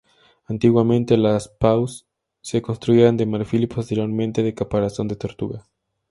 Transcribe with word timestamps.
Antiguamente 0.47 1.15
las 1.15 1.47
púas 1.47 2.07
se 2.41 2.59
construían 2.63 3.17
de 3.17 3.27
marfil 3.27 3.61
y 3.65 3.67
posteriormente 3.67 4.41
de 4.41 4.55
caparazón 4.55 5.07
de 5.07 5.15
tortuga. 5.15 5.63